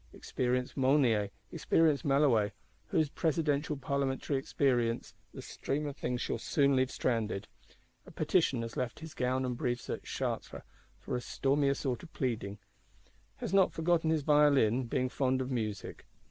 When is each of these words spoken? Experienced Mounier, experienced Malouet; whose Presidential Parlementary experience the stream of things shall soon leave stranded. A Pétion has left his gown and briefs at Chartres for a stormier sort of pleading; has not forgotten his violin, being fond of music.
Experienced 0.13 0.75
Mounier, 0.75 1.29
experienced 1.51 2.03
Malouet; 2.03 2.53
whose 2.87 3.09
Presidential 3.11 3.77
Parlementary 3.77 4.35
experience 4.35 5.13
the 5.31 5.43
stream 5.43 5.85
of 5.85 5.95
things 5.95 6.19
shall 6.19 6.39
soon 6.39 6.75
leave 6.75 6.89
stranded. 6.89 7.47
A 8.07 8.11
Pétion 8.11 8.63
has 8.63 8.75
left 8.75 9.01
his 9.01 9.13
gown 9.13 9.45
and 9.45 9.55
briefs 9.55 9.91
at 9.91 10.01
Chartres 10.01 10.63
for 10.97 11.15
a 11.15 11.21
stormier 11.21 11.75
sort 11.75 12.01
of 12.01 12.11
pleading; 12.13 12.57
has 13.35 13.53
not 13.53 13.73
forgotten 13.73 14.09
his 14.09 14.23
violin, 14.23 14.85
being 14.87 15.07
fond 15.07 15.39
of 15.39 15.51
music. 15.51 16.07